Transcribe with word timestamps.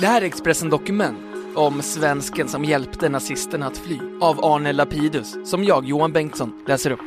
Det 0.00 0.06
här 0.06 0.22
är 0.22 0.26
Expressen 0.26 0.70
Dokument 0.70 1.18
om 1.54 1.82
svensken 1.82 2.48
som 2.48 2.64
hjälpte 2.64 3.08
nazisterna 3.08 3.66
att 3.66 3.78
fly 3.78 3.98
av 4.20 4.44
Arne 4.44 4.72
Lapidus 4.72 5.36
som 5.50 5.64
jag, 5.64 5.84
Johan 5.84 6.12
Bengtsson, 6.12 6.52
läser 6.66 6.90
upp. 6.90 7.00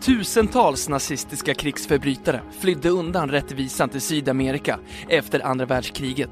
Tusentals 0.00 0.88
nazistiska 0.88 1.54
krigsförbrytare 1.54 2.42
flydde 2.60 2.88
undan 2.88 3.30
rättvisan 3.30 3.88
till 3.88 4.00
Sydamerika 4.00 4.78
efter 5.08 5.46
andra 5.46 5.66
världskriget. 5.66 6.30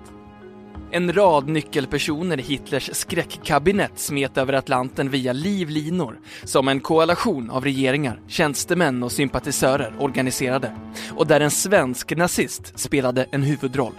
En 0.92 1.12
rad 1.12 1.48
nyckelpersoner 1.48 2.40
i 2.40 2.42
Hitlers 2.42 2.90
skräckkabinett 2.92 3.98
smet 3.98 4.38
över 4.38 4.52
Atlanten 4.52 5.10
via 5.10 5.32
livlinor 5.32 6.18
som 6.44 6.68
en 6.68 6.80
koalition 6.80 7.50
av 7.50 7.64
regeringar, 7.64 8.20
tjänstemän 8.28 9.02
och 9.02 9.12
sympatisörer 9.12 9.94
organiserade 9.98 10.72
och 11.16 11.26
där 11.26 11.40
en 11.40 11.50
svensk 11.50 12.16
nazist 12.16 12.78
spelade 12.78 13.26
en 13.32 13.42
huvudroll. 13.42 13.94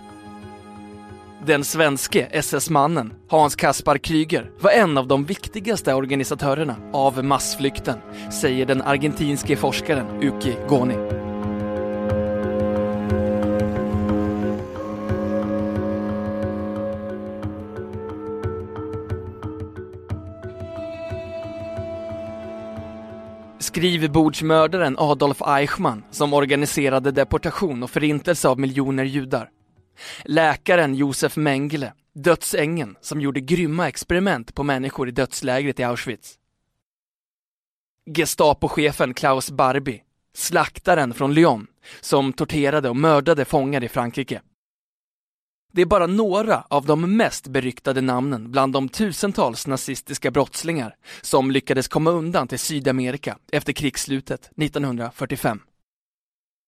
Den 1.45 1.63
svenske 1.63 2.27
SS-mannen, 2.31 3.13
Hans 3.27 3.55
Kaspar 3.55 3.97
Kryger, 3.97 4.51
var 4.59 4.71
en 4.71 4.97
av 4.97 5.07
de 5.07 5.25
viktigaste 5.25 5.93
organisatörerna 5.93 6.75
av 6.93 7.23
massflykten, 7.23 7.97
säger 8.41 8.65
den 8.65 8.81
argentinske 8.81 9.55
forskaren 9.55 10.23
Uki 10.23 10.55
Goni. 10.69 11.20
Skrivbordsmördaren 23.71 24.95
Adolf 24.99 25.41
Eichmann 25.41 26.03
som 26.11 26.33
organiserade 26.33 27.11
deportation 27.11 27.83
och 27.83 27.89
förintelse 27.89 28.47
av 28.47 28.59
miljoner 28.59 29.03
judar. 29.03 29.49
Läkaren 30.25 30.95
Josef 30.95 31.35
Mengele, 31.35 31.93
dödsängen 32.15 32.95
som 33.01 33.21
gjorde 33.21 33.39
grymma 33.39 33.87
experiment 33.87 34.55
på 34.55 34.63
människor 34.63 35.09
i 35.09 35.11
dödslägret 35.11 35.79
i 35.79 35.83
Auschwitz. 35.83 36.35
Gestapochefen 38.15 39.13
Klaus 39.13 39.51
Barbie, 39.51 40.01
slaktaren 40.33 41.13
från 41.13 41.33
Lyon 41.33 41.67
som 42.01 42.33
torterade 42.33 42.89
och 42.89 42.95
mördade 42.95 43.45
fångar 43.45 43.83
i 43.83 43.89
Frankrike. 43.89 44.41
Det 45.71 45.81
är 45.81 45.85
bara 45.85 46.07
några 46.07 46.63
av 46.69 46.85
de 46.85 47.17
mest 47.17 47.47
beryktade 47.47 48.01
namnen 48.01 48.51
bland 48.51 48.73
de 48.73 48.89
tusentals 48.89 49.67
nazistiska 49.67 50.31
brottslingar 50.31 50.95
som 51.21 51.51
lyckades 51.51 51.87
komma 51.87 52.11
undan 52.11 52.47
till 52.47 52.59
Sydamerika 52.59 53.37
efter 53.51 53.73
krigsslutet 53.73 54.51
1945. 54.57 55.59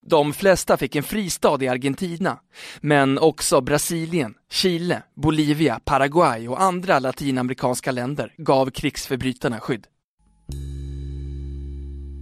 De 0.05 0.33
flesta 0.33 0.77
fick 0.77 0.95
en 0.95 1.03
fristad 1.03 1.63
i 1.63 1.67
Argentina, 1.67 2.39
men 2.81 3.19
också 3.19 3.61
Brasilien, 3.61 4.33
Chile, 4.51 5.03
Bolivia, 5.15 5.79
Paraguay 5.85 6.47
och 6.47 6.61
andra 6.61 6.99
latinamerikanska 6.99 7.91
länder 7.91 8.33
gav 8.37 8.69
krigsförbrytarna 8.69 9.59
skydd. 9.59 9.87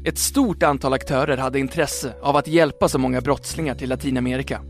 Ett 0.05 0.17
stort 0.17 0.63
antal 0.63 0.93
aktörer 0.93 1.37
hade 1.37 1.59
intresse 1.59 2.13
av 2.21 2.35
att 2.35 2.47
hjälpa 2.47 2.89
så 2.89 2.97
många 2.97 3.21
brottslingar 3.21 3.75
till 3.75 3.89
Latinamerika. 3.89 4.61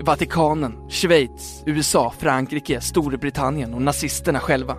Vatikanen, 0.00 0.90
Schweiz, 0.90 1.62
USA, 1.66 2.14
Frankrike, 2.18 2.80
Storbritannien 2.80 3.74
och 3.74 3.82
nazisterna 3.82 4.40
själva. 4.40 4.76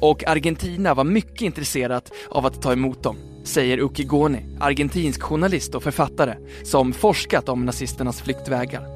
Och 0.00 0.28
Argentina 0.28 0.94
var 0.94 1.04
mycket 1.04 1.42
intresserat 1.42 2.12
av 2.30 2.46
att 2.46 2.62
ta 2.62 2.72
emot 2.72 3.02
dem, 3.02 3.16
säger 3.44 3.78
Uki 3.78 4.04
Goni, 4.04 4.46
argentinsk 4.60 5.22
journalist 5.22 5.74
och 5.74 5.82
författare 5.82 6.34
som 6.64 6.92
forskat 6.92 7.48
om 7.48 7.66
nazisternas 7.66 8.22
flyktvägar. 8.22 8.86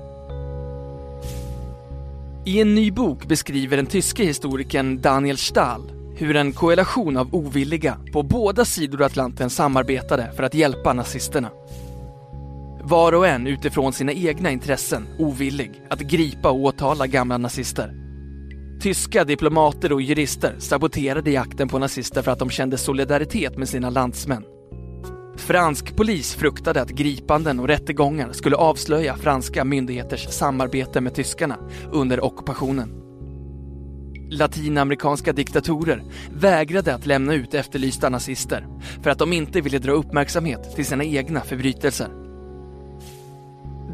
I 2.46 2.60
en 2.60 2.74
ny 2.74 2.90
bok 2.90 3.26
beskriver 3.26 3.76
den 3.76 3.86
tyske 3.86 4.24
historikern 4.24 5.00
Daniel 5.00 5.38
Stahl 5.38 5.94
hur 6.16 6.36
en 6.36 6.52
koalition 6.52 7.16
av 7.16 7.34
ovilliga 7.34 7.98
på 8.12 8.22
båda 8.22 8.64
sidor 8.64 9.02
Atlanten 9.02 9.50
samarbetade 9.50 10.32
för 10.36 10.42
att 10.42 10.54
hjälpa 10.54 10.92
nazisterna. 10.92 11.50
Var 12.86 13.12
och 13.12 13.26
en 13.26 13.46
utifrån 13.46 13.92
sina 13.92 14.12
egna 14.12 14.50
intressen 14.50 15.06
ovillig 15.18 15.82
att 15.90 16.00
gripa 16.00 16.50
och 16.50 16.60
åtala 16.60 17.06
gamla 17.06 17.38
nazister. 17.38 17.94
Tyska 18.80 19.24
diplomater 19.24 19.92
och 19.92 20.02
jurister 20.02 20.54
saboterade 20.58 21.30
jakten 21.30 21.68
på 21.68 21.78
nazister 21.78 22.22
för 22.22 22.30
att 22.30 22.38
de 22.38 22.50
kände 22.50 22.78
solidaritet 22.78 23.58
med 23.58 23.68
sina 23.68 23.90
landsmän. 23.90 24.44
Fransk 25.36 25.96
polis 25.96 26.34
fruktade 26.34 26.82
att 26.82 26.90
gripanden 26.90 27.60
och 27.60 27.68
rättegångar 27.68 28.32
skulle 28.32 28.56
avslöja 28.56 29.16
franska 29.16 29.64
myndigheters 29.64 30.28
samarbete 30.28 31.00
med 31.00 31.14
tyskarna 31.14 31.58
under 31.92 32.24
ockupationen. 32.24 32.92
Latinamerikanska 34.30 35.32
diktatorer 35.32 36.02
vägrade 36.34 36.94
att 36.94 37.06
lämna 37.06 37.34
ut 37.34 37.54
efterlysta 37.54 38.08
nazister 38.08 38.66
för 39.02 39.10
att 39.10 39.18
de 39.18 39.32
inte 39.32 39.60
ville 39.60 39.78
dra 39.78 39.92
uppmärksamhet 39.92 40.76
till 40.76 40.86
sina 40.86 41.04
egna 41.04 41.40
förbrytelser. 41.40 42.23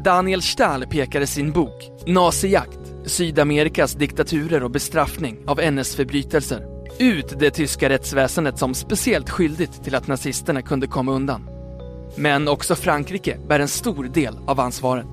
Daniel 0.03 0.41
Stahl 0.41 0.85
pekar 0.85 1.21
i 1.21 1.27
sin 1.27 1.51
bok 1.51 1.91
Nazijakt, 2.07 2.79
Sydamerikas 3.05 3.93
diktaturer 3.93 4.63
och 4.63 4.71
bestraffning 4.71 5.37
av 5.47 5.59
NS-förbrytelser 5.59 6.65
ut 6.99 7.39
det 7.39 7.51
tyska 7.51 7.89
rättsväsendet 7.89 8.59
som 8.59 8.73
speciellt 8.73 9.29
skyldigt 9.29 9.83
till 9.83 9.95
att 9.95 10.07
nazisterna 10.07 10.61
kunde 10.61 10.87
komma 10.87 11.11
undan. 11.11 11.49
Men 12.15 12.47
också 12.47 12.75
Frankrike 12.75 13.37
bär 13.47 13.59
en 13.59 13.67
stor 13.67 14.03
del 14.03 14.37
av 14.45 14.59
ansvaret. 14.59 15.07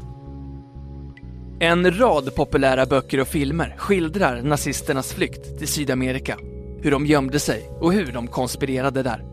En 1.60 1.98
rad 1.98 2.34
populära 2.34 2.86
böcker 2.86 3.20
och 3.20 3.28
filmer 3.28 3.74
skildrar 3.78 4.42
nazisternas 4.42 5.12
flykt 5.12 5.58
till 5.58 5.68
Sydamerika, 5.68 6.38
hur 6.82 6.90
de 6.90 7.06
gömde 7.06 7.38
sig 7.38 7.70
och 7.80 7.92
hur 7.92 8.12
de 8.12 8.26
konspirerade 8.26 9.02
där. 9.02 9.24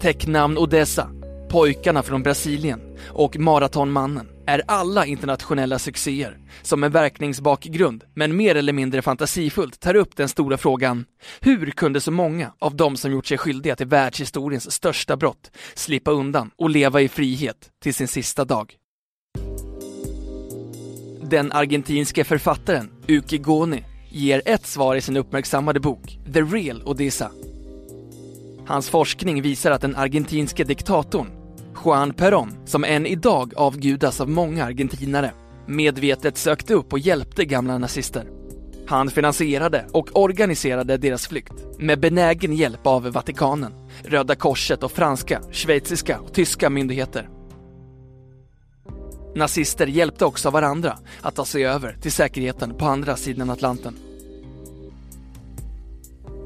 Täcknamn 0.00 0.58
Odessa, 0.58 1.10
Pojkarna 1.48 2.02
från 2.02 2.22
Brasilien 2.22 2.91
och 3.08 3.38
Maratonmannen 3.38 4.28
är 4.46 4.62
alla 4.66 5.06
internationella 5.06 5.78
succéer 5.78 6.38
som 6.62 6.84
en 6.84 6.92
verkningsbakgrund, 6.92 8.04
men 8.14 8.36
mer 8.36 8.54
eller 8.54 8.72
mindre 8.72 9.02
fantasifullt, 9.02 9.80
tar 9.80 9.96
upp 9.96 10.16
den 10.16 10.28
stora 10.28 10.56
frågan 10.56 11.04
hur 11.40 11.70
kunde 11.70 12.00
så 12.00 12.10
många 12.10 12.52
av 12.58 12.76
de 12.76 12.96
som 12.96 13.12
gjort 13.12 13.26
sig 13.26 13.38
skyldiga 13.38 13.76
till 13.76 13.86
världshistoriens 13.86 14.72
största 14.72 15.16
brott 15.16 15.50
slippa 15.74 16.10
undan 16.10 16.50
och 16.56 16.70
leva 16.70 17.00
i 17.00 17.08
frihet 17.08 17.70
till 17.82 17.94
sin 17.94 18.08
sista 18.08 18.44
dag? 18.44 18.74
Den 21.22 21.52
argentinske 21.52 22.24
författaren 22.24 22.90
Uki 23.08 23.38
Goni 23.38 23.84
ger 24.10 24.42
ett 24.44 24.66
svar 24.66 24.96
i 24.96 25.00
sin 25.00 25.16
uppmärksammade 25.16 25.80
bok 25.80 26.18
The 26.32 26.42
Real 26.42 26.82
Odessa. 26.84 27.30
Hans 28.66 28.88
forskning 28.88 29.42
visar 29.42 29.70
att 29.70 29.80
den 29.80 29.96
argentinske 29.96 30.64
diktatorn 30.64 31.41
Juan 31.84 32.12
Perón, 32.12 32.66
som 32.66 32.84
än 32.84 33.06
idag 33.06 33.52
avgudas 33.56 34.20
av 34.20 34.28
många 34.28 34.64
argentinare, 34.64 35.32
medvetet 35.66 36.36
sökte 36.36 36.74
upp 36.74 36.92
och 36.92 36.98
hjälpte 36.98 37.44
gamla 37.44 37.78
nazister. 37.78 38.26
Han 38.86 39.10
finansierade 39.10 39.86
och 39.92 40.08
organiserade 40.12 40.96
deras 40.96 41.26
flykt 41.26 41.52
med 41.78 42.00
benägen 42.00 42.52
hjälp 42.52 42.86
av 42.86 43.02
Vatikanen, 43.02 43.72
Röda 44.04 44.34
Korset 44.34 44.82
och 44.82 44.92
franska, 44.92 45.42
schweiziska 45.52 46.20
och 46.20 46.34
tyska 46.34 46.70
myndigheter. 46.70 47.28
Nazister 49.34 49.86
hjälpte 49.86 50.24
också 50.24 50.50
varandra 50.50 50.98
att 51.20 51.34
ta 51.34 51.44
sig 51.44 51.66
över 51.66 51.96
till 52.00 52.12
säkerheten 52.12 52.74
på 52.74 52.84
andra 52.84 53.16
sidan 53.16 53.50
Atlanten. 53.50 53.96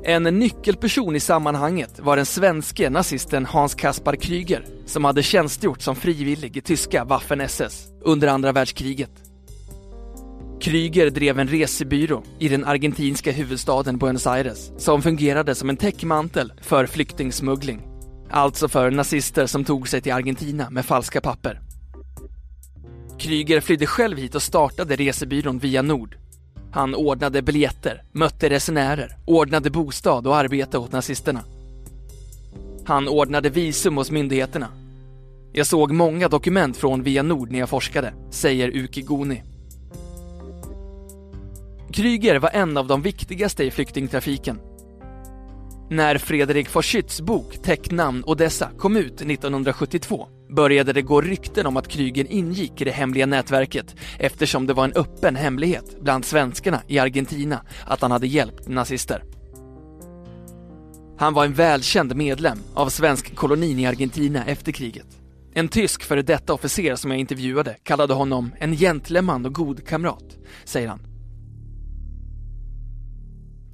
En 0.09 0.23
nyckelperson 0.23 1.17
i 1.17 1.21
sammanhanget 1.21 1.99
var 1.99 2.17
den 2.17 2.27
svenske 2.27 2.91
nazisten 2.91 3.47
Hans 3.47 3.75
Kaspar 3.75 4.17
Kryger 4.17 4.65
som 4.85 5.05
hade 5.05 5.23
tjänstgjort 5.23 5.83
som 5.83 5.97
frivillig 5.97 6.57
i 6.57 6.61
tyska 6.61 7.05
Waffen-SS 7.05 7.89
under 8.01 8.29
andra 8.29 8.53
världskriget. 8.53 9.11
Kryger 10.61 11.11
drev 11.11 11.39
en 11.39 11.49
resebyrå 11.49 12.23
i 12.39 12.49
den 12.49 12.65
argentinska 12.65 13.33
huvudstaden 13.33 13.99
Buenos 13.99 14.27
Aires 14.27 14.73
som 14.79 15.03
fungerade 15.03 15.55
som 15.55 15.71
en 15.71 15.77
täckmantel 15.77 16.53
för 16.61 16.87
flyktingsmuggling. 16.87 17.83
Alltså 18.31 18.69
för 18.69 18.91
nazister 18.91 19.47
som 19.47 19.65
tog 19.65 19.89
sig 19.89 20.01
till 20.01 20.13
Argentina 20.13 20.71
med 20.71 20.85
falska 20.85 21.21
papper. 21.21 21.61
Kryger 23.19 23.61
flydde 23.61 23.87
själv 23.87 24.19
hit 24.19 24.35
och 24.35 24.43
startade 24.43 24.97
resebyrån 24.97 25.59
Via 25.59 25.83
Nord. 25.83 26.17
Han 26.77 26.95
ordnade 26.95 27.43
biljetter, 27.43 28.03
mötte 28.13 28.49
resenärer, 28.49 29.17
ordnade 29.25 29.71
bostad 29.71 30.27
och 30.27 30.37
arbete 30.37 30.79
åt 30.79 30.93
nazisterna. 30.93 31.45
Han 32.85 33.09
ordnade 33.09 33.51
visum 33.51 33.97
hos 33.97 34.11
myndigheterna. 34.11 34.69
Jag 35.53 35.67
såg 35.67 35.93
många 35.93 36.29
dokument 36.29 36.77
från 36.77 37.03
Via 37.03 37.23
Nord 37.23 37.51
när 37.51 37.59
jag 37.59 37.69
forskade, 37.69 38.15
säger 38.31 38.77
Uki 38.77 39.03
Goni. 39.03 39.43
Kryger 41.93 42.39
var 42.39 42.51
en 42.51 42.77
av 42.77 42.87
de 42.87 43.03
viktigaste 43.03 43.65
i 43.65 43.71
flyktingtrafiken. 43.71 44.61
När 45.91 46.19
Fredrik 46.19 46.75
von 46.75 46.83
Schütts 46.83 47.23
bok 47.23 47.63
Täcknamn 47.63 48.25
Odessa 48.27 48.71
kom 48.79 48.97
ut 48.97 49.21
1972 49.21 50.29
började 50.49 50.93
det 50.93 51.03
gå 51.03 51.21
rykten 51.21 51.67
om 51.67 51.77
att 51.77 51.89
Kryger 51.89 52.33
ingick 52.33 52.81
i 52.81 52.85
det 52.85 52.91
hemliga 52.91 53.27
nätverket 53.27 53.97
eftersom 54.19 54.67
det 54.67 54.75
var 54.75 54.85
en 54.85 54.93
öppen 54.93 55.37
hemlighet 55.37 55.97
bland 56.01 56.25
svenskarna 56.25 56.83
i 56.87 56.99
Argentina 56.99 57.61
att 57.87 58.01
han 58.01 58.11
hade 58.11 58.27
hjälpt 58.27 58.69
nazister. 58.69 59.25
Han 61.19 61.35
var 61.35 61.45
en 61.45 61.55
välkänd 61.55 62.17
medlem 62.17 62.59
av 62.75 62.89
svensk 62.89 63.35
kolonin 63.35 63.79
i 63.79 63.87
Argentina 63.87 64.45
efter 64.45 64.73
kriget. 64.73 65.07
En 65.55 65.69
tysk 65.69 66.03
före 66.03 66.23
detta 66.23 66.55
officer 66.55 66.97
som 66.97 67.11
jag 67.11 67.21
intervjuade 67.21 67.77
kallade 67.83 68.15
honom 68.15 68.53
en 68.59 68.77
gentleman 68.77 69.47
och 69.47 69.55
god 69.55 69.87
kamrat, 69.87 70.37
säger 70.65 70.89
han. 70.89 71.01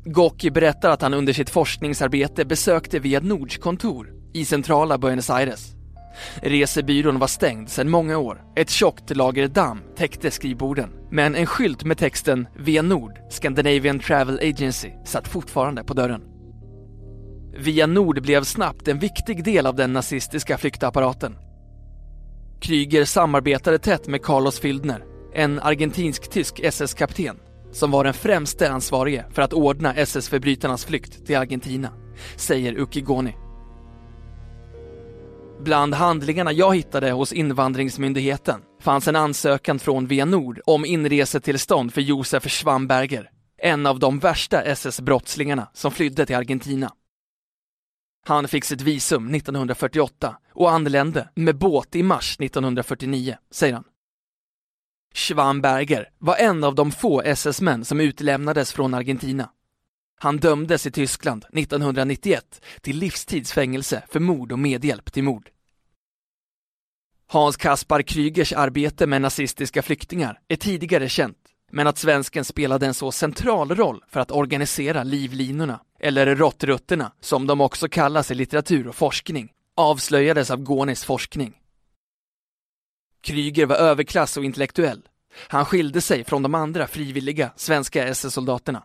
Gocki 0.04 0.50
berättar 0.50 0.90
att 0.90 1.02
han 1.02 1.14
under 1.14 1.32
sitt 1.32 1.50
forskningsarbete 1.50 2.44
besökte 2.44 2.98
Via 2.98 3.20
Nords 3.20 3.58
kontor 3.58 4.12
i 4.32 4.44
centrala 4.44 4.98
Buenos 4.98 5.30
Aires. 5.30 5.74
Resebyrån 6.34 7.18
var 7.18 7.26
stängd 7.26 7.68
sedan 7.68 7.90
många 7.90 8.18
år. 8.18 8.44
Ett 8.56 8.70
tjockt 8.70 9.16
lager 9.16 9.48
damm 9.48 9.82
täckte 9.96 10.30
skrivborden. 10.30 10.90
Men 11.10 11.34
en 11.34 11.46
skylt 11.46 11.84
med 11.84 11.98
texten 11.98 12.46
Via 12.56 12.82
Nord, 12.82 13.18
Scandinavian 13.30 14.00
Travel 14.00 14.38
Agency, 14.38 14.90
satt 15.04 15.28
fortfarande 15.28 15.84
på 15.84 15.94
dörren. 15.94 16.22
Via 17.56 17.86
Nord 17.86 18.22
blev 18.22 18.44
snabbt 18.44 18.88
en 18.88 18.98
viktig 18.98 19.44
del 19.44 19.66
av 19.66 19.76
den 19.76 19.92
nazistiska 19.92 20.58
flyktapparaten. 20.58 21.36
Kryger 22.60 23.04
samarbetade 23.04 23.78
tätt 23.78 24.08
med 24.08 24.22
Carlos 24.22 24.60
Fildner, 24.60 25.04
en 25.34 25.60
argentinsk-tysk 25.60 26.60
SS-kapten 26.60 27.36
som 27.72 27.90
var 27.90 28.04
den 28.04 28.14
främste 28.14 28.70
ansvarige 28.70 29.24
för 29.30 29.42
att 29.42 29.52
ordna 29.52 29.94
SS-förbrytarnas 29.94 30.84
flykt 30.84 31.26
till 31.26 31.36
Argentina, 31.36 31.92
säger 32.36 32.80
Ukigoni. 32.80 33.34
Bland 35.64 35.94
handlingarna 35.94 36.52
jag 36.52 36.76
hittade 36.76 37.10
hos 37.10 37.32
invandringsmyndigheten 37.32 38.60
fanns 38.80 39.08
en 39.08 39.16
ansökan 39.16 39.78
från 39.78 40.06
ViaNord 40.06 40.60
om 40.66 40.84
inresetillstånd 40.84 41.94
för 41.94 42.00
Josef 42.00 42.48
Schwamberger, 42.48 43.30
en 43.58 43.86
av 43.86 43.98
de 43.98 44.18
värsta 44.18 44.62
SS-brottslingarna 44.62 45.68
som 45.72 45.90
flydde 45.90 46.26
till 46.26 46.36
Argentina. 46.36 46.92
Han 48.26 48.48
fick 48.48 48.64
sitt 48.64 48.80
visum 48.80 49.34
1948 49.34 50.36
och 50.52 50.70
anlände 50.70 51.28
med 51.34 51.58
båt 51.58 51.96
i 51.96 52.02
mars 52.02 52.36
1949, 52.40 53.36
säger 53.50 53.74
han. 53.74 53.84
Schwamberger 55.14 56.08
var 56.18 56.36
en 56.36 56.64
av 56.64 56.74
de 56.74 56.92
få 56.92 57.22
SS-män 57.22 57.84
som 57.84 58.00
utlämnades 58.00 58.72
från 58.72 58.94
Argentina. 58.94 59.48
Han 60.22 60.36
dömdes 60.36 60.86
i 60.86 60.90
Tyskland 60.90 61.44
1991 61.52 62.60
till 62.80 62.98
livstidsfängelse 62.98 64.02
för 64.08 64.20
mord 64.20 64.52
och 64.52 64.58
medhjälp 64.58 65.12
till 65.12 65.22
mord. 65.24 65.50
Hans 67.26 67.56
Kaspar 67.56 68.02
Krygers 68.02 68.52
arbete 68.52 69.06
med 69.06 69.22
nazistiska 69.22 69.82
flyktingar 69.82 70.40
är 70.48 70.56
tidigare 70.56 71.08
känt, 71.08 71.38
men 71.72 71.86
att 71.86 71.98
svensken 71.98 72.44
spelade 72.44 72.86
en 72.86 72.94
så 72.94 73.12
central 73.12 73.74
roll 73.74 74.04
för 74.08 74.20
att 74.20 74.30
organisera 74.30 75.02
livlinorna, 75.02 75.80
eller 76.00 76.36
råttrutterna 76.36 77.12
som 77.20 77.46
de 77.46 77.60
också 77.60 77.88
kallas 77.88 78.30
i 78.30 78.34
litteratur 78.34 78.88
och 78.88 78.96
forskning, 78.96 79.52
avslöjades 79.76 80.50
av 80.50 80.62
Gornis 80.62 81.04
forskning. 81.04 81.54
Kryger 83.22 83.66
var 83.66 83.76
överklass 83.76 84.36
och 84.36 84.44
intellektuell. 84.44 85.02
Han 85.48 85.64
skilde 85.64 86.00
sig 86.00 86.24
från 86.24 86.42
de 86.42 86.54
andra 86.54 86.86
frivilliga 86.86 87.52
svenska 87.56 88.08
SS-soldaterna. 88.08 88.82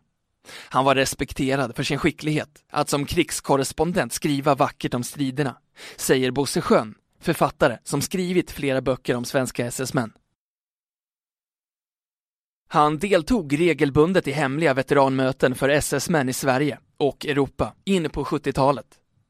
Han 0.70 0.86
var 0.86 0.96
respekterad 0.96 1.76
för 1.76 1.84
sin 1.84 1.98
skicklighet 1.98 2.50
att 2.70 2.90
som 2.90 3.06
krigskorrespondent 3.06 4.14
skriva 4.14 4.56
vackert 4.56 4.94
om 4.94 5.04
striderna, 5.04 5.58
säger 5.96 6.32
Bosse 6.32 6.62
Schön, 6.62 6.96
författare 7.22 7.78
som 7.84 8.02
skrivit 8.02 8.52
flera 8.52 8.82
böcker 8.82 9.16
om 9.16 9.26
svenska 9.26 9.66
SS-män. 9.66 10.12
Han 12.70 12.98
deltog 12.98 13.60
regelbundet 13.60 14.28
i 14.28 14.32
hemliga 14.32 14.74
veteranmöten 14.74 15.56
för 15.56 15.70
SS-män 15.70 16.30
i 16.30 16.34
Sverige 16.34 16.80
och 16.98 17.26
Europa 17.26 17.74
in 17.86 18.10
på 18.10 18.24
70-talet. 18.24 18.86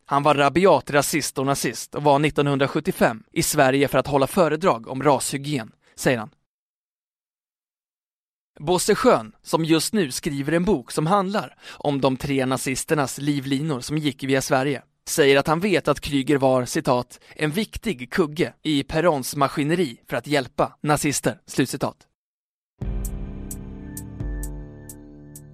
Han 0.05 0.23
var 0.23 0.35
rabiat 0.35 0.91
rasist 0.91 1.37
och 1.37 1.45
nazist 1.45 1.95
och 1.95 2.03
var 2.03 2.25
1975 2.25 3.23
i 3.31 3.43
Sverige 3.43 3.87
för 3.87 3.97
att 3.97 4.07
hålla 4.07 4.27
föredrag 4.27 4.87
om 4.87 5.03
rashygien, 5.03 5.71
säger 5.95 6.17
han. 6.17 6.29
Bosse 8.59 8.95
Schön, 8.95 9.31
som 9.43 9.65
just 9.65 9.93
nu 9.93 10.11
skriver 10.11 10.51
en 10.51 10.65
bok 10.65 10.91
som 10.91 11.07
handlar 11.07 11.55
om 11.77 12.01
de 12.01 12.17
tre 12.17 12.45
nazisternas 12.45 13.17
livlinor 13.17 13.79
som 13.79 13.97
gick 13.97 14.23
via 14.23 14.41
Sverige, 14.41 14.81
säger 15.09 15.37
att 15.37 15.47
han 15.47 15.59
vet 15.59 15.87
att 15.87 16.01
Kryger 16.01 16.37
var 16.37 16.65
citat, 16.65 17.19
en 17.35 17.51
viktig 17.51 18.11
kugge 18.11 18.53
i 18.63 18.83
Perons 18.83 19.35
maskineri 19.35 19.97
för 20.09 20.17
att 20.17 20.27
hjälpa 20.27 20.77
nazister, 20.83 21.37
slutcitat. 21.47 21.95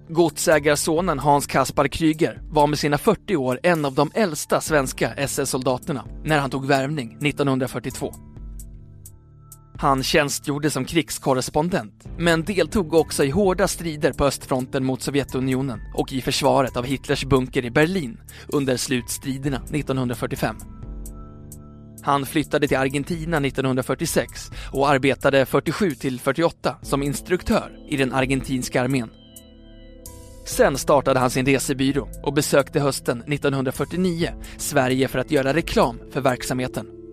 Godsägarsonen 0.08 1.18
Hans 1.18 1.46
Kaspar 1.46 1.88
Kryger 1.88 2.40
var 2.50 2.66
med 2.66 2.78
sina 2.78 2.98
40 2.98 3.36
år 3.36 3.60
en 3.62 3.84
av 3.84 3.94
de 3.94 4.10
äldsta 4.14 4.60
svenska 4.60 5.14
SS-soldaterna 5.14 6.04
när 6.24 6.38
han 6.38 6.50
tog 6.50 6.66
värvning 6.66 7.18
1942. 7.22 8.33
Han 9.84 10.02
tjänstgjorde 10.02 10.70
som 10.70 10.84
krigskorrespondent, 10.84 12.04
men 12.18 12.44
deltog 12.44 12.94
också 12.94 13.24
i 13.24 13.30
hårda 13.30 13.68
strider 13.68 14.12
på 14.12 14.24
östfronten 14.24 14.84
mot 14.84 15.02
Sovjetunionen 15.02 15.80
och 15.94 16.12
i 16.12 16.20
försvaret 16.20 16.76
av 16.76 16.84
Hitlers 16.84 17.24
bunker 17.24 17.64
i 17.64 17.70
Berlin 17.70 18.20
under 18.48 18.76
slutstriderna 18.76 19.56
1945. 19.56 20.56
Han 22.02 22.26
flyttade 22.26 22.68
till 22.68 22.76
Argentina 22.76 23.36
1946 23.36 24.50
och 24.72 24.88
arbetade 24.88 25.46
47 25.46 25.90
till 25.90 26.20
48 26.20 26.76
som 26.82 27.02
instruktör 27.02 27.72
i 27.88 27.96
den 27.96 28.12
argentinska 28.12 28.82
armén. 28.82 29.10
Sen 30.46 30.78
startade 30.78 31.20
han 31.20 31.30
sin 31.30 31.46
resebyrå 31.46 32.08
och 32.22 32.34
besökte 32.34 32.80
hösten 32.80 33.22
1949 33.22 34.28
Sverige 34.56 35.08
för 35.08 35.18
att 35.18 35.30
göra 35.30 35.54
reklam 35.54 36.00
för 36.10 36.20
verksamheten. 36.20 37.03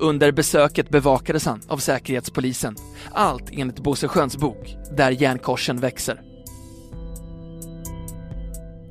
Under 0.00 0.32
besöket 0.32 0.90
bevakades 0.90 1.46
han 1.46 1.60
av 1.68 1.78
Säkerhetspolisen. 1.78 2.76
Allt 3.12 3.50
enligt 3.52 3.80
Bosse 3.80 4.08
Sköns 4.08 4.36
bok 4.36 4.76
Där 4.96 5.10
järnkorsen 5.10 5.80
växer. 5.80 6.20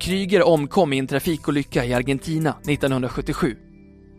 Kryger 0.00 0.42
omkom 0.42 0.92
i 0.92 0.98
en 0.98 1.06
trafikolycka 1.06 1.84
i 1.84 1.94
Argentina 1.94 2.50
1977. 2.50 3.56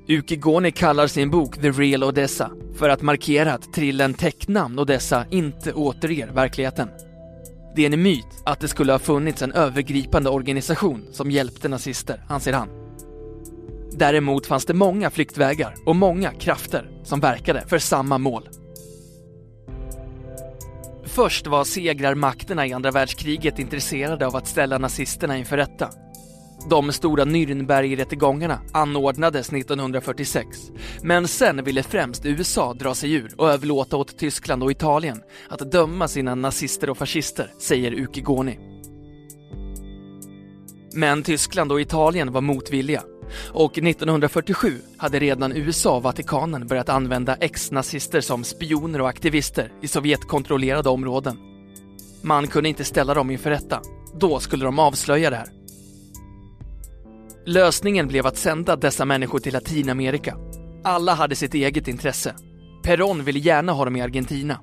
Uki 0.07 0.35
Goni 0.35 0.71
kallar 0.71 1.07
sin 1.07 1.29
bok 1.29 1.61
The 1.61 1.71
Real 1.71 2.03
Odessa 2.03 2.51
för 2.75 2.89
att 2.89 3.01
markera 3.01 3.53
att 3.53 3.73
trillen 3.73 4.13
Täcknamn 4.13 4.79
Odessa 4.79 5.25
inte 5.31 5.73
återger 5.73 6.27
verkligheten. 6.27 6.89
Det 7.75 7.85
är 7.85 7.93
en 7.93 8.01
myt 8.01 8.43
att 8.45 8.59
det 8.59 8.67
skulle 8.67 8.91
ha 8.91 8.99
funnits 8.99 9.41
en 9.41 9.51
övergripande 9.51 10.29
organisation 10.29 11.05
som 11.11 11.31
hjälpte 11.31 11.67
nazister, 11.67 12.23
anser 12.27 12.53
han. 12.53 12.78
Däremot 13.91 14.45
fanns 14.45 14.65
det 14.65 14.73
många 14.73 15.09
flyktvägar 15.09 15.75
och 15.85 15.95
många 15.95 16.31
krafter 16.31 16.89
som 17.03 17.19
verkade 17.19 17.63
för 17.67 17.79
samma 17.79 18.17
mål. 18.17 18.49
Först 21.03 21.47
var 21.47 21.63
segrarmakterna 21.63 22.67
i 22.67 22.73
andra 22.73 22.91
världskriget 22.91 23.59
intresserade 23.59 24.27
av 24.27 24.35
att 24.35 24.47
ställa 24.47 24.77
nazisterna 24.77 25.37
inför 25.37 25.57
rätta. 25.57 25.89
De 26.69 26.91
stora 26.91 27.25
Nürnbergrättegångarna 27.25 28.59
anordnades 28.71 29.53
1946, 29.53 30.47
men 31.01 31.27
sen 31.27 31.63
ville 31.63 31.83
främst 31.83 32.25
USA 32.25 32.73
dra 32.73 32.95
sig 32.95 33.13
ur 33.13 33.33
och 33.37 33.49
överlåta 33.49 33.97
åt 33.97 34.17
Tyskland 34.17 34.63
och 34.63 34.71
Italien 34.71 35.21
att 35.49 35.71
döma 35.71 36.07
sina 36.07 36.35
nazister 36.35 36.89
och 36.89 36.97
fascister, 36.97 37.53
säger 37.59 37.91
Uki 37.91 38.21
Goni. 38.21 38.59
Men 40.93 41.23
Tyskland 41.23 41.71
och 41.71 41.81
Italien 41.81 42.31
var 42.31 42.41
motvilliga 42.41 43.03
och 43.51 43.77
1947 43.77 44.73
hade 44.97 45.19
redan 45.19 45.51
USA 45.51 45.95
och 45.95 46.03
Vatikanen 46.03 46.67
börjat 46.67 46.89
använda 46.89 47.35
ex-nazister 47.35 48.21
som 48.21 48.43
spioner 48.43 49.01
och 49.01 49.09
aktivister 49.09 49.71
i 49.81 49.87
Sovjetkontrollerade 49.87 50.89
områden. 50.89 51.37
Man 52.21 52.47
kunde 52.47 52.69
inte 52.69 52.83
ställa 52.83 53.13
dem 53.13 53.31
inför 53.31 53.49
rätta. 53.49 53.81
Då 54.19 54.39
skulle 54.39 54.65
de 54.65 54.79
avslöja 54.79 55.29
det 55.29 55.35
här. 55.35 55.49
Lösningen 57.45 58.07
blev 58.07 58.27
att 58.27 58.37
sända 58.37 58.75
dessa 58.75 59.05
människor 59.05 59.39
till 59.39 59.53
Latinamerika. 59.53 60.35
Alla 60.83 61.13
hade 61.13 61.35
sitt 61.35 61.53
eget 61.53 61.87
intresse. 61.87 62.35
Perón 62.83 63.23
ville 63.23 63.39
gärna 63.39 63.71
ha 63.71 63.85
dem 63.85 63.95
i 63.95 64.01
Argentina. 64.01 64.59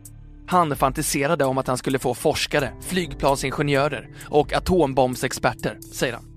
Han 0.46 0.76
fantiserade 0.76 1.44
om 1.44 1.58
att 1.58 1.66
han 1.66 1.78
skulle 1.78 1.98
få 1.98 2.14
forskare, 2.14 2.72
flygplansingenjörer 2.80 4.08
och 4.28 4.52
atombombsexperter, 4.52 5.78
säger 5.92 6.14
han. 6.14 6.35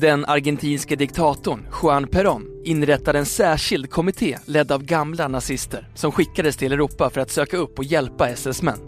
Den 0.00 0.24
argentinske 0.24 0.96
diktatorn 0.96 1.66
Juan 1.82 2.06
Perón 2.06 2.62
inrättade 2.64 3.18
en 3.18 3.26
särskild 3.26 3.90
kommitté 3.90 4.38
ledd 4.46 4.72
av 4.72 4.82
gamla 4.82 5.28
nazister 5.28 5.88
som 5.94 6.12
skickades 6.12 6.56
till 6.56 6.72
Europa 6.72 7.10
för 7.10 7.20
att 7.20 7.30
söka 7.30 7.56
upp 7.56 7.78
och 7.78 7.84
hjälpa 7.84 8.28
SS-män. 8.28 8.78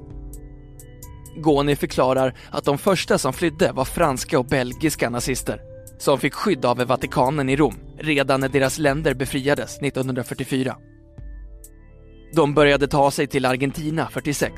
Goni 1.37 1.76
förklarar 1.76 2.34
att 2.50 2.64
de 2.64 2.78
första 2.78 3.18
som 3.18 3.32
flydde 3.32 3.73
var 3.73 3.84
franska 3.84 4.38
och 4.38 4.46
belgiska 4.46 5.11
nazister 5.11 5.61
som 5.99 6.18
fick 6.18 6.34
skydd 6.34 6.64
av 6.64 6.76
Vatikanen 6.76 7.49
i 7.49 7.56
Rom 7.56 7.75
redan 7.99 8.40
när 8.40 8.49
deras 8.49 8.78
länder 8.78 9.14
befriades 9.14 9.78
1944. 9.78 10.76
De 12.34 12.54
började 12.54 12.87
ta 12.87 13.11
sig 13.11 13.26
till 13.26 13.46
Argentina 13.46 14.08
46. 14.12 14.54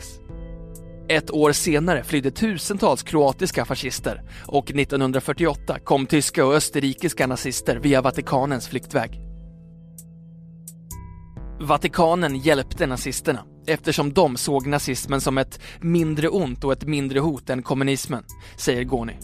Ett 1.09 1.31
år 1.31 1.53
senare 1.53 2.05
flydde 2.05 2.31
tusentals 2.31 3.03
kroatiska 3.03 3.65
fascister 3.65 4.23
och 4.47 4.71
1948 4.71 5.79
kom 5.79 6.07
tyska 6.07 6.47
och 6.47 6.55
österrikiska 6.55 7.27
nazister 7.27 7.77
via 7.77 8.03
Vatikanens 8.03 8.69
flyktväg. 8.69 9.21
Vatikanen 11.61 12.37
hjälpte 12.37 12.87
nazisterna 12.87 13.45
eftersom 13.67 14.13
de 14.13 14.37
såg 14.37 14.67
nazismen 14.67 15.21
som 15.21 15.39
ett 15.39 15.61
mindre 15.81 16.29
ont 16.29 16.65
och 16.65 16.73
ett 16.73 16.87
mindre 16.87 17.21
hot 17.21 17.51
än 17.51 17.63
kommunismen, 17.63 18.25
säger 18.57 18.85
Goni. 18.85 19.17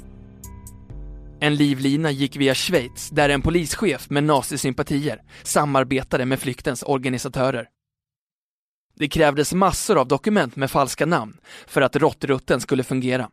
En 1.40 1.54
livlina 1.54 2.10
gick 2.10 2.36
via 2.36 2.54
Schweiz 2.54 3.10
där 3.10 3.28
en 3.28 3.42
polischef 3.42 4.10
med 4.10 4.24
nazisympatier 4.24 5.22
samarbetade 5.42 6.26
med 6.26 6.40
flyktens 6.40 6.84
organisatörer. 6.86 7.71
Det 8.94 9.08
krävdes 9.08 9.52
massor 9.52 9.98
av 9.98 10.08
dokument 10.08 10.56
med 10.56 10.70
falska 10.70 11.06
namn 11.06 11.40
för 11.66 11.80
att 11.82 11.96
råttrutten 11.96 12.60
skulle 12.60 12.84
fungera. 12.84 13.30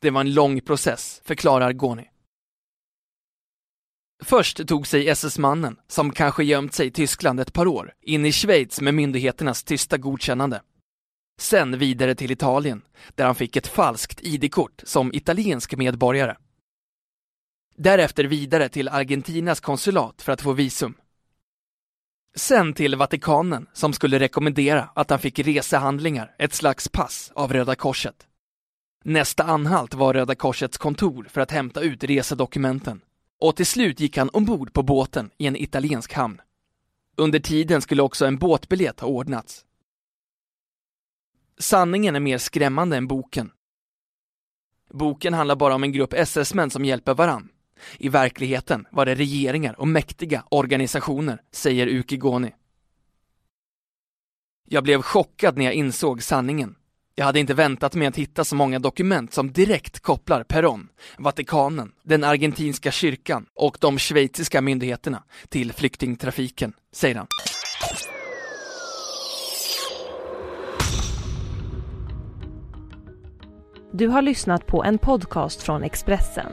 Det 0.00 0.10
var 0.10 0.20
en 0.20 0.34
lång 0.34 0.60
process, 0.60 1.20
förklarar 1.24 1.72
Goni. 1.72 2.10
Först 4.24 4.68
tog 4.68 4.86
sig 4.86 5.08
SS-mannen, 5.08 5.76
som 5.88 6.12
kanske 6.12 6.44
gömt 6.44 6.74
sig 6.74 6.86
i 6.86 6.90
Tyskland 6.90 7.40
ett 7.40 7.52
par 7.52 7.66
år, 7.66 7.92
in 8.02 8.26
i 8.26 8.32
Schweiz 8.32 8.80
med 8.80 8.94
myndigheternas 8.94 9.64
tysta 9.64 9.96
godkännande. 9.96 10.62
Sen 11.38 11.78
vidare 11.78 12.14
till 12.14 12.30
Italien, 12.30 12.82
där 13.14 13.26
han 13.26 13.34
fick 13.34 13.56
ett 13.56 13.66
falskt 13.66 14.20
ID-kort 14.22 14.82
som 14.84 15.14
italiensk 15.14 15.76
medborgare. 15.76 16.36
Därefter 17.76 18.24
vidare 18.24 18.68
till 18.68 18.88
Argentinas 18.88 19.60
konsulat 19.60 20.22
för 20.22 20.32
att 20.32 20.42
få 20.42 20.52
visum. 20.52 20.94
Sen 22.38 22.74
till 22.74 22.96
Vatikanen 22.96 23.66
som 23.72 23.92
skulle 23.92 24.18
rekommendera 24.18 24.88
att 24.94 25.10
han 25.10 25.18
fick 25.18 25.38
resehandlingar, 25.38 26.34
ett 26.38 26.54
slags 26.54 26.88
pass, 26.88 27.32
av 27.34 27.52
Röda 27.52 27.74
Korset. 27.74 28.26
Nästa 29.04 29.42
anhalt 29.42 29.94
var 29.94 30.14
Röda 30.14 30.34
Korsets 30.34 30.78
kontor 30.78 31.26
för 31.30 31.40
att 31.40 31.50
hämta 31.50 31.80
ut 31.80 32.04
resedokumenten. 32.04 33.00
Och 33.40 33.56
till 33.56 33.66
slut 33.66 34.00
gick 34.00 34.16
han 34.16 34.28
ombord 34.28 34.72
på 34.72 34.82
båten 34.82 35.30
i 35.38 35.46
en 35.46 35.56
italiensk 35.56 36.12
hamn. 36.12 36.40
Under 37.16 37.38
tiden 37.38 37.82
skulle 37.82 38.02
också 38.02 38.26
en 38.26 38.38
båtbiljett 38.38 39.00
ha 39.00 39.08
ordnats. 39.08 39.64
Sanningen 41.58 42.16
är 42.16 42.20
mer 42.20 42.38
skrämmande 42.38 42.96
än 42.96 43.06
boken. 43.06 43.50
Boken 44.90 45.34
handlar 45.34 45.56
bara 45.56 45.74
om 45.74 45.82
en 45.82 45.92
grupp 45.92 46.12
SS-män 46.12 46.70
som 46.70 46.84
hjälper 46.84 47.14
varann. 47.14 47.48
I 47.98 48.08
verkligheten 48.08 48.86
var 48.90 49.06
det 49.06 49.14
regeringar 49.14 49.80
och 49.80 49.88
mäktiga 49.88 50.44
organisationer, 50.48 51.42
säger 51.52 51.86
Ukigoni. 51.86 52.52
Jag 54.68 54.84
blev 54.84 55.02
chockad 55.02 55.58
när 55.58 55.64
jag 55.64 55.74
insåg 55.74 56.22
sanningen. 56.22 56.74
Jag 57.14 57.24
hade 57.24 57.40
inte 57.40 57.54
väntat 57.54 57.94
mig 57.94 58.08
att 58.08 58.16
hitta 58.16 58.44
så 58.44 58.56
många 58.56 58.78
dokument 58.78 59.32
som 59.32 59.52
direkt 59.52 60.00
kopplar 60.00 60.44
Perón, 60.44 60.88
Vatikanen, 61.18 61.92
den 62.02 62.24
argentinska 62.24 62.90
kyrkan 62.90 63.46
och 63.54 63.76
de 63.80 63.98
schweiziska 63.98 64.60
myndigheterna 64.60 65.22
till 65.48 65.72
flyktingtrafiken, 65.72 66.72
säger 66.92 67.14
han. 67.14 67.26
Du 73.92 74.08
har 74.08 74.22
lyssnat 74.22 74.66
på 74.66 74.84
en 74.84 74.98
podcast 74.98 75.62
från 75.62 75.82
Expressen. 75.82 76.52